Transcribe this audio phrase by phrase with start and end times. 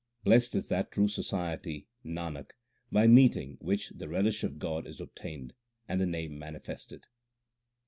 [0.23, 2.53] Blest is that true society, Nanak,
[2.91, 5.53] by meeting which the relish of God is obtained,
[5.87, 7.05] and the Name manifested.